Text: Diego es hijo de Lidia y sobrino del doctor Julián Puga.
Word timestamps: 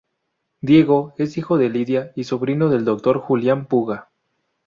Diego 0.61 1.13
es 1.19 1.37
hijo 1.37 1.59
de 1.59 1.69
Lidia 1.69 2.11
y 2.15 2.23
sobrino 2.23 2.69
del 2.69 2.85
doctor 2.85 3.19
Julián 3.19 3.67
Puga. 3.67 4.09